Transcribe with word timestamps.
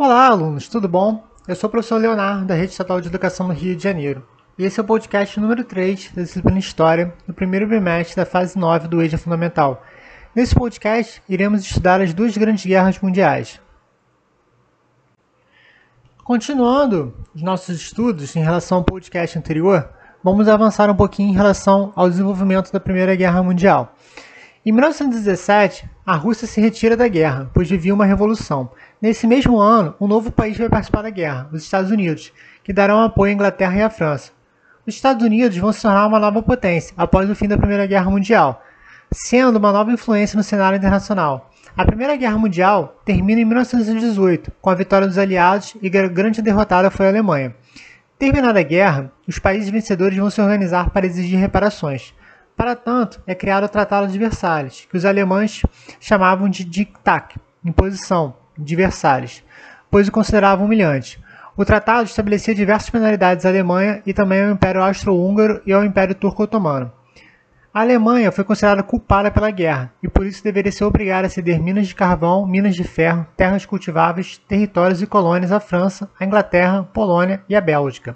Olá, 0.00 0.28
alunos, 0.28 0.68
tudo 0.68 0.88
bom? 0.88 1.24
Eu 1.48 1.56
sou 1.56 1.66
o 1.66 1.70
professor 1.72 1.96
Leonardo, 1.96 2.46
da 2.46 2.54
Rede 2.54 2.70
Estadual 2.70 3.00
de 3.00 3.08
Educação 3.08 3.48
do 3.48 3.52
Rio 3.52 3.74
de 3.74 3.82
Janeiro. 3.82 4.24
E 4.56 4.64
esse 4.64 4.78
é 4.78 4.82
o 4.84 4.86
podcast 4.86 5.40
número 5.40 5.64
3 5.64 6.12
da 6.12 6.22
disciplina 6.22 6.60
História, 6.60 7.12
do 7.26 7.34
primeiro 7.34 7.66
bimestre 7.66 8.14
da 8.14 8.24
fase 8.24 8.56
9 8.56 8.86
do 8.86 9.02
EJA 9.02 9.18
Fundamental. 9.18 9.82
Nesse 10.36 10.54
podcast, 10.54 11.20
iremos 11.28 11.62
estudar 11.62 12.00
as 12.00 12.14
duas 12.14 12.36
grandes 12.36 12.64
guerras 12.64 12.96
mundiais. 13.00 13.60
Continuando 16.22 17.12
os 17.34 17.42
nossos 17.42 17.74
estudos 17.74 18.36
em 18.36 18.40
relação 18.44 18.78
ao 18.78 18.84
podcast 18.84 19.36
anterior, 19.36 19.90
vamos 20.22 20.46
avançar 20.46 20.88
um 20.88 20.94
pouquinho 20.94 21.30
em 21.30 21.36
relação 21.36 21.92
ao 21.96 22.08
desenvolvimento 22.08 22.70
da 22.70 22.78
Primeira 22.78 23.16
Guerra 23.16 23.42
Mundial. 23.42 23.96
Em 24.64 24.70
1917, 24.70 25.90
a 26.08 26.16
Rússia 26.16 26.46
se 26.46 26.58
retira 26.58 26.96
da 26.96 27.06
guerra, 27.06 27.50
pois 27.52 27.68
vivia 27.68 27.92
uma 27.92 28.06
revolução. 28.06 28.70
Nesse 28.98 29.26
mesmo 29.26 29.58
ano, 29.58 29.94
um 30.00 30.06
novo 30.06 30.32
país 30.32 30.56
vai 30.56 30.66
participar 30.66 31.02
da 31.02 31.10
guerra, 31.10 31.46
os 31.52 31.62
Estados 31.62 31.90
Unidos, 31.90 32.32
que 32.64 32.72
darão 32.72 33.02
apoio 33.02 33.30
à 33.30 33.34
Inglaterra 33.34 33.76
e 33.76 33.82
à 33.82 33.90
França. 33.90 34.32
Os 34.86 34.94
Estados 34.94 35.22
Unidos 35.22 35.58
vão 35.58 35.70
se 35.70 35.82
tornar 35.82 36.06
uma 36.06 36.18
nova 36.18 36.42
potência 36.42 36.94
após 36.96 37.28
o 37.28 37.34
fim 37.34 37.46
da 37.46 37.58
Primeira 37.58 37.84
Guerra 37.84 38.10
Mundial, 38.10 38.64
sendo 39.12 39.58
uma 39.58 39.70
nova 39.70 39.92
influência 39.92 40.34
no 40.34 40.42
cenário 40.42 40.78
internacional. 40.78 41.50
A 41.76 41.84
Primeira 41.84 42.16
Guerra 42.16 42.38
Mundial 42.38 42.98
termina 43.04 43.42
em 43.42 43.44
1918, 43.44 44.50
com 44.62 44.70
a 44.70 44.74
vitória 44.74 45.06
dos 45.06 45.18
aliados 45.18 45.76
e 45.82 45.88
a 45.88 46.08
grande 46.08 46.40
derrotada 46.40 46.90
foi 46.90 47.04
a 47.04 47.10
Alemanha. 47.10 47.54
Terminada 48.18 48.60
a 48.60 48.62
guerra, 48.62 49.12
os 49.26 49.38
países 49.38 49.68
vencedores 49.68 50.16
vão 50.16 50.30
se 50.30 50.40
organizar 50.40 50.88
para 50.88 51.04
exigir 51.04 51.38
reparações. 51.38 52.14
Para 52.58 52.74
tanto, 52.74 53.22
é 53.24 53.36
criado 53.36 53.66
o 53.66 53.68
Tratado 53.68 54.08
de 54.08 54.18
Versalhes, 54.18 54.84
que 54.90 54.96
os 54.96 55.04
alemães 55.04 55.62
chamavam 56.00 56.48
de 56.48 56.64
Diktat, 56.64 57.36
imposição, 57.64 58.34
de 58.58 58.74
Versalhes, 58.74 59.44
pois 59.88 60.08
o 60.08 60.12
consideravam 60.12 60.66
humilhante. 60.66 61.22
O 61.56 61.64
tratado 61.64 62.08
estabelecia 62.08 62.52
diversas 62.52 62.90
penalidades 62.90 63.46
à 63.46 63.48
Alemanha 63.48 64.02
e 64.04 64.12
também 64.12 64.42
ao 64.42 64.50
Império 64.50 64.82
Austro-Húngaro 64.82 65.62
e 65.64 65.72
ao 65.72 65.84
Império 65.84 66.16
Turco-Otomano. 66.16 66.90
A 67.72 67.82
Alemanha 67.82 68.32
foi 68.32 68.42
considerada 68.42 68.82
culpada 68.82 69.30
pela 69.30 69.52
guerra 69.52 69.92
e 70.02 70.08
por 70.08 70.26
isso 70.26 70.42
deveria 70.42 70.72
ser 70.72 70.82
obrigada 70.82 71.28
a 71.28 71.30
ceder 71.30 71.62
minas 71.62 71.86
de 71.86 71.94
carvão, 71.94 72.44
minas 72.44 72.74
de 72.74 72.82
ferro, 72.82 73.24
terras 73.36 73.64
cultiváveis, 73.64 74.38
territórios 74.48 75.00
e 75.00 75.06
colônias 75.06 75.52
à 75.52 75.60
França, 75.60 76.10
à 76.18 76.24
Inglaterra, 76.24 76.82
Polônia 76.92 77.40
e 77.48 77.54
à 77.54 77.60
Bélgica. 77.60 78.14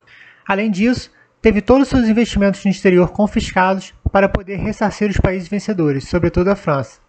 Além 0.49 0.69
disso, 0.69 1.13
teve 1.41 1.61
todos 1.61 1.83
os 1.85 1.89
seus 1.89 2.09
investimentos 2.09 2.65
no 2.65 2.73
exterior 2.73 3.13
confiscados 3.13 3.95
para 4.13 4.29
poder 4.29 4.57
ressarcir 4.57 5.11
os 5.11 5.17
países 5.17 5.49
vencedores, 5.49 6.07
sobretudo 6.07 6.49
a 6.49 6.55
França. 6.55 7.01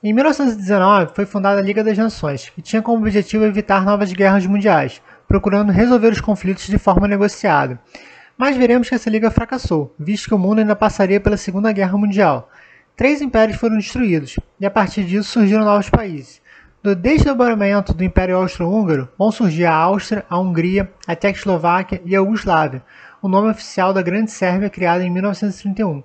Em 0.00 0.12
1919 0.12 1.12
foi 1.12 1.26
fundada 1.26 1.60
a 1.60 1.62
Liga 1.62 1.82
das 1.82 1.98
Nações, 1.98 2.48
que 2.50 2.62
tinha 2.62 2.80
como 2.80 2.98
objetivo 2.98 3.44
evitar 3.44 3.84
novas 3.84 4.12
guerras 4.12 4.46
mundiais, 4.46 5.02
procurando 5.26 5.72
resolver 5.72 6.12
os 6.12 6.20
conflitos 6.20 6.68
de 6.68 6.78
forma 6.78 7.08
negociada. 7.08 7.80
Mas 8.36 8.56
veremos 8.56 8.88
que 8.88 8.94
essa 8.94 9.10
liga 9.10 9.28
fracassou, 9.28 9.92
visto 9.98 10.28
que 10.28 10.34
o 10.34 10.38
mundo 10.38 10.60
ainda 10.60 10.76
passaria 10.76 11.20
pela 11.20 11.36
Segunda 11.36 11.72
Guerra 11.72 11.98
Mundial. 11.98 12.48
Três 12.94 13.20
impérios 13.20 13.58
foram 13.58 13.76
destruídos, 13.76 14.38
e 14.60 14.64
a 14.64 14.70
partir 14.70 15.02
disso 15.02 15.30
surgiram 15.30 15.64
novos 15.64 15.90
países. 15.90 16.40
Do 16.80 16.94
desdobramento 16.94 17.92
do 17.92 18.04
Império 18.04 18.36
Austro-Húngaro 18.36 19.08
vão 19.18 19.32
surgir 19.32 19.64
a 19.64 19.74
Áustria, 19.74 20.24
a 20.30 20.38
Hungria, 20.38 20.88
a 21.08 21.16
Tchecoslováquia 21.16 22.00
e 22.04 22.14
a 22.14 22.20
Iugoslávia, 22.20 22.84
o 23.20 23.28
nome 23.28 23.50
oficial 23.50 23.92
da 23.92 24.02
Grande 24.02 24.30
Sérvia 24.30 24.70
criada 24.70 25.04
em 25.04 25.10
1931. 25.10 26.02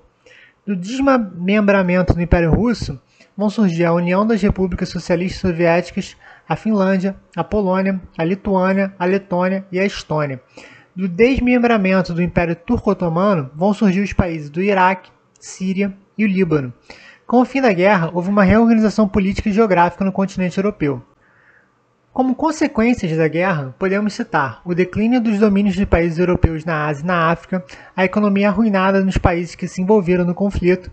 Do 0.65 0.75
desmembramento 0.75 2.13
do 2.13 2.21
Império 2.21 2.51
Russo 2.51 2.99
vão 3.37 3.49
surgir 3.49 3.85
a 3.85 3.93
União 3.93 4.25
das 4.25 4.41
Repúblicas 4.41 4.89
Socialistas 4.89 5.41
Soviéticas, 5.41 6.17
a 6.47 6.55
Finlândia, 6.55 7.15
a 7.35 7.43
Polônia, 7.43 8.01
a 8.17 8.23
Lituânia, 8.23 8.93
a 8.97 9.05
Letônia 9.05 9.65
e 9.71 9.79
a 9.79 9.85
Estônia. 9.85 10.41
Do 10.95 11.07
desmembramento 11.07 12.13
do 12.13 12.21
Império 12.21 12.55
Turco-Otomano 12.55 13.49
vão 13.55 13.73
surgir 13.73 14.01
os 14.01 14.13
países 14.13 14.49
do 14.49 14.61
Iraque, 14.61 15.11
Síria 15.39 15.93
e 16.17 16.23
o 16.23 16.27
Líbano. 16.27 16.73
Com 17.25 17.41
o 17.41 17.45
fim 17.45 17.61
da 17.61 17.73
guerra, 17.73 18.11
houve 18.13 18.29
uma 18.29 18.43
reorganização 18.43 19.07
política 19.07 19.49
e 19.49 19.53
geográfica 19.53 20.05
no 20.05 20.11
continente 20.11 20.57
europeu. 20.57 21.01
Como 22.13 22.35
consequências 22.35 23.17
da 23.17 23.27
guerra, 23.27 23.73
podemos 23.79 24.13
citar 24.13 24.61
o 24.63 24.75
declínio 24.75 25.19
dos 25.19 25.39
domínios 25.39 25.73
de 25.73 25.83
países 25.83 26.19
europeus 26.19 26.63
na 26.63 26.85
Ásia 26.85 27.01
e 27.01 27.07
na 27.07 27.31
África, 27.31 27.65
a 27.95 28.05
economia 28.05 28.49
arruinada 28.49 29.03
nos 29.03 29.17
países 29.17 29.55
que 29.55 29.67
se 29.67 29.81
envolveram 29.81 30.23
no 30.23 30.35
conflito, 30.35 30.91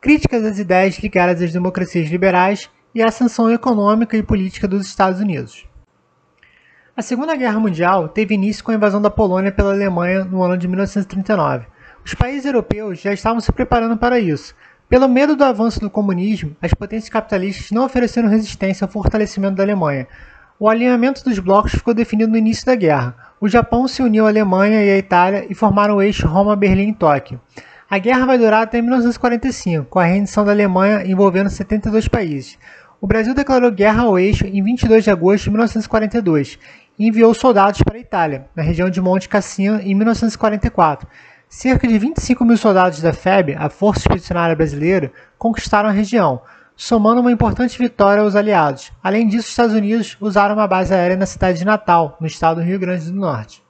críticas 0.00 0.44
às 0.44 0.60
ideias 0.60 0.96
ligadas 1.00 1.42
às 1.42 1.52
democracias 1.52 2.08
liberais 2.08 2.70
e 2.94 3.02
a 3.02 3.08
ascensão 3.08 3.50
econômica 3.50 4.16
e 4.16 4.22
política 4.22 4.68
dos 4.68 4.86
Estados 4.86 5.20
Unidos. 5.20 5.66
A 6.96 7.02
Segunda 7.02 7.34
Guerra 7.34 7.58
Mundial 7.58 8.08
teve 8.08 8.36
início 8.36 8.62
com 8.62 8.70
a 8.70 8.74
invasão 8.74 9.02
da 9.02 9.10
Polônia 9.10 9.50
pela 9.50 9.72
Alemanha 9.72 10.24
no 10.24 10.40
ano 10.40 10.56
de 10.56 10.68
1939. 10.68 11.66
Os 12.04 12.14
países 12.14 12.44
europeus 12.44 13.00
já 13.00 13.12
estavam 13.12 13.40
se 13.40 13.50
preparando 13.50 13.96
para 13.96 14.20
isso. 14.20 14.54
Pelo 14.88 15.08
medo 15.08 15.34
do 15.34 15.42
avanço 15.42 15.80
do 15.80 15.90
comunismo, 15.90 16.56
as 16.62 16.72
potências 16.72 17.10
capitalistas 17.10 17.72
não 17.72 17.86
ofereceram 17.86 18.28
resistência 18.28 18.84
ao 18.84 18.90
fortalecimento 18.90 19.56
da 19.56 19.64
Alemanha. 19.64 20.06
O 20.62 20.68
alinhamento 20.68 21.24
dos 21.24 21.38
blocos 21.38 21.72
ficou 21.72 21.94
definido 21.94 22.30
no 22.30 22.36
início 22.36 22.66
da 22.66 22.74
guerra. 22.74 23.16
O 23.40 23.48
Japão 23.48 23.88
se 23.88 24.02
uniu 24.02 24.26
à 24.26 24.28
Alemanha 24.28 24.84
e 24.84 24.90
à 24.90 24.98
Itália 24.98 25.46
e 25.48 25.54
formaram 25.54 25.96
o 25.96 26.02
eixo 26.02 26.28
Roma-Berlim-Tóquio. 26.28 27.40
A 27.88 27.96
guerra 27.96 28.26
vai 28.26 28.36
durar 28.36 28.64
até 28.64 28.82
1945, 28.82 29.86
com 29.86 29.98
a 29.98 30.04
rendição 30.04 30.44
da 30.44 30.52
Alemanha 30.52 31.02
envolvendo 31.06 31.48
72 31.48 32.08
países. 32.08 32.58
O 33.00 33.06
Brasil 33.06 33.34
declarou 33.34 33.70
guerra 33.70 34.02
ao 34.02 34.18
eixo 34.18 34.46
em 34.46 34.62
22 34.62 35.02
de 35.02 35.10
agosto 35.10 35.44
de 35.44 35.50
1942 35.50 36.58
e 36.98 37.08
enviou 37.08 37.32
soldados 37.32 37.82
para 37.82 37.96
a 37.96 38.00
Itália, 38.00 38.44
na 38.54 38.62
região 38.62 38.90
de 38.90 39.00
Monte 39.00 39.30
Cassino, 39.30 39.80
em 39.80 39.94
1944. 39.94 41.08
Cerca 41.48 41.88
de 41.88 41.98
25 41.98 42.44
mil 42.44 42.58
soldados 42.58 43.00
da 43.00 43.14
FEB, 43.14 43.56
a 43.58 43.70
Força 43.70 44.00
Expedicionária 44.00 44.54
Brasileira, 44.54 45.10
conquistaram 45.38 45.88
a 45.88 45.92
região, 45.92 46.42
somando 46.80 47.20
uma 47.20 47.30
importante 47.30 47.76
vitória 47.76 48.22
aos 48.22 48.34
aliados. 48.34 48.90
Além 49.02 49.28
disso, 49.28 49.44
os 49.44 49.50
Estados 49.50 49.74
Unidos 49.74 50.16
usaram 50.18 50.54
uma 50.54 50.66
base 50.66 50.94
aérea 50.94 51.14
na 51.14 51.26
cidade 51.26 51.58
de 51.58 51.64
Natal, 51.66 52.16
no 52.18 52.26
estado 52.26 52.56
do 52.56 52.66
Rio 52.66 52.78
Grande 52.78 53.04
do 53.04 53.12
Norte. 53.12 53.62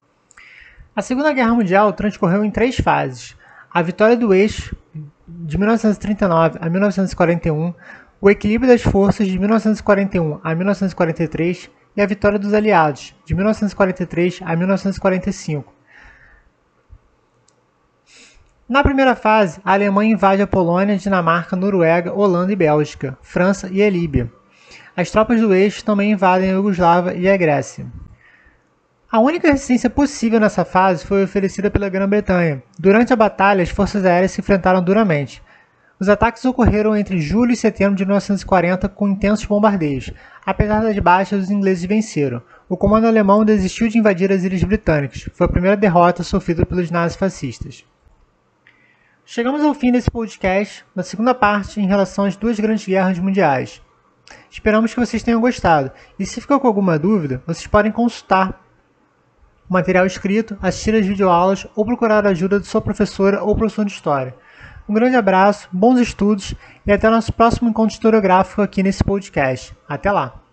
A 0.94 1.02
Segunda 1.02 1.32
Guerra 1.32 1.52
Mundial 1.52 1.92
transcorreu 1.92 2.44
em 2.44 2.52
três 2.52 2.76
fases 2.76 3.36
a 3.68 3.82
vitória 3.82 4.16
do 4.16 4.32
eixo 4.32 4.76
de 5.26 5.58
1939 5.58 6.58
a 6.60 6.70
1941, 6.70 7.74
o 8.20 8.30
equilíbrio 8.30 8.70
das 8.70 8.82
forças 8.82 9.26
de 9.26 9.36
1941 9.40 10.38
a 10.44 10.54
1943 10.54 11.68
e 11.96 12.00
a 12.00 12.06
vitória 12.06 12.38
dos 12.38 12.54
aliados 12.54 13.12
de 13.24 13.34
1943 13.34 14.38
a 14.44 14.54
1945. 14.54 15.79
Na 18.70 18.84
primeira 18.84 19.16
fase, 19.16 19.60
a 19.64 19.72
Alemanha 19.72 20.12
invade 20.12 20.40
a 20.40 20.46
Polônia, 20.46 20.96
Dinamarca, 20.96 21.56
Noruega, 21.56 22.14
Holanda 22.14 22.52
e 22.52 22.54
Bélgica, 22.54 23.18
França 23.20 23.68
e 23.68 23.82
a 23.82 23.90
Líbia. 23.90 24.30
As 24.96 25.10
tropas 25.10 25.40
do 25.40 25.52
eixo 25.52 25.84
também 25.84 26.12
invadem 26.12 26.50
a 26.50 26.52
Iugoslávia 26.52 27.14
e 27.14 27.28
a 27.28 27.36
Grécia. 27.36 27.84
A 29.10 29.18
única 29.18 29.50
resistência 29.50 29.90
possível 29.90 30.38
nessa 30.38 30.64
fase 30.64 31.04
foi 31.04 31.24
oferecida 31.24 31.68
pela 31.68 31.88
Grã-Bretanha. 31.88 32.62
Durante 32.78 33.12
a 33.12 33.16
batalha, 33.16 33.60
as 33.60 33.70
forças 33.70 34.04
aéreas 34.06 34.30
se 34.30 34.40
enfrentaram 34.40 34.80
duramente. 34.80 35.42
Os 35.98 36.08
ataques 36.08 36.44
ocorreram 36.44 36.96
entre 36.96 37.20
julho 37.20 37.50
e 37.50 37.56
setembro 37.56 37.96
de 37.96 38.04
1940 38.04 38.88
com 38.88 39.08
intensos 39.08 39.46
bombardeios. 39.46 40.12
Apesar 40.46 40.80
das 40.82 40.96
baixas, 41.00 41.42
os 41.42 41.50
ingleses 41.50 41.84
venceram. 41.86 42.40
O 42.68 42.76
comando 42.76 43.08
alemão 43.08 43.44
desistiu 43.44 43.88
de 43.88 43.98
invadir 43.98 44.30
as 44.30 44.44
ilhas 44.44 44.62
britânicas. 44.62 45.28
Foi 45.34 45.46
a 45.48 45.50
primeira 45.50 45.76
derrota 45.76 46.22
sofrida 46.22 46.64
pelos 46.64 46.88
nazifascistas. 46.88 47.84
Chegamos 49.32 49.62
ao 49.62 49.72
fim 49.74 49.92
desse 49.92 50.10
podcast, 50.10 50.84
na 50.92 51.04
segunda 51.04 51.32
parte 51.32 51.80
em 51.80 51.86
relação 51.86 52.24
às 52.24 52.34
duas 52.34 52.58
grandes 52.58 52.84
guerras 52.84 53.16
mundiais. 53.16 53.80
Esperamos 54.50 54.92
que 54.92 54.98
vocês 54.98 55.22
tenham 55.22 55.40
gostado. 55.40 55.92
E 56.18 56.26
se 56.26 56.40
ficou 56.40 56.58
com 56.58 56.66
alguma 56.66 56.98
dúvida, 56.98 57.40
vocês 57.46 57.68
podem 57.68 57.92
consultar 57.92 58.60
material 59.68 60.04
escrito, 60.04 60.58
assistir 60.60 60.96
as 60.96 61.06
videoaulas 61.06 61.64
ou 61.76 61.84
procurar 61.84 62.26
a 62.26 62.30
ajuda 62.30 62.58
de 62.58 62.66
sua 62.66 62.80
professora 62.80 63.40
ou 63.40 63.54
professor 63.54 63.84
de 63.84 63.92
História. 63.92 64.34
Um 64.88 64.94
grande 64.94 65.14
abraço, 65.14 65.68
bons 65.70 66.00
estudos 66.00 66.52
e 66.84 66.90
até 66.90 67.06
o 67.06 67.12
nosso 67.12 67.32
próximo 67.32 67.70
encontro 67.70 67.92
historiográfico 67.94 68.60
aqui 68.62 68.82
nesse 68.82 69.04
podcast. 69.04 69.72
Até 69.88 70.10
lá! 70.10 70.49